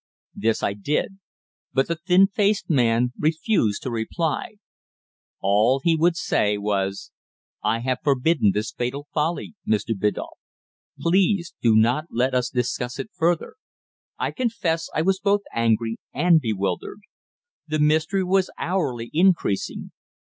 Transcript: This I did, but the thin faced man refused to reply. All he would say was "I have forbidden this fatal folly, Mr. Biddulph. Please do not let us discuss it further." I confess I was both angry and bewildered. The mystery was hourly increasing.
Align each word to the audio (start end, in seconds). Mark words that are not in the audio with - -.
This 0.33 0.63
I 0.63 0.73
did, 0.73 1.19
but 1.73 1.87
the 1.87 1.95
thin 1.95 2.25
faced 2.25 2.71
man 2.71 3.13
refused 3.19 3.83
to 3.83 3.91
reply. 3.91 4.55
All 5.41 5.79
he 5.79 5.95
would 5.95 6.15
say 6.17 6.57
was 6.57 7.11
"I 7.63 7.81
have 7.81 7.99
forbidden 8.03 8.49
this 8.51 8.71
fatal 8.71 9.05
folly, 9.13 9.53
Mr. 9.67 9.93
Biddulph. 9.95 10.39
Please 10.99 11.53
do 11.61 11.75
not 11.75 12.05
let 12.09 12.33
us 12.33 12.49
discuss 12.49 12.97
it 12.97 13.11
further." 13.13 13.57
I 14.17 14.31
confess 14.31 14.89
I 14.91 15.03
was 15.03 15.19
both 15.19 15.41
angry 15.53 15.99
and 16.15 16.41
bewildered. 16.41 17.01
The 17.67 17.77
mystery 17.77 18.23
was 18.23 18.49
hourly 18.57 19.11
increasing. 19.13 19.91